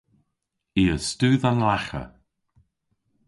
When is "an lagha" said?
1.49-2.03